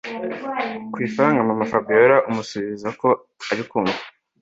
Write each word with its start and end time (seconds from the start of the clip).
kwifaranga 0.93 1.47
mama 1.49 1.65
fabiora 1.71 2.17
amusubiza 2.29 2.89
ko 3.01 3.09
arikumva 3.51 3.99